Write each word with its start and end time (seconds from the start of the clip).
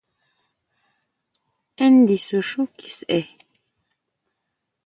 Én 1.83 1.93
ndisú 2.01 2.39
xú 2.49 2.61
kiseʼe! 2.77 3.23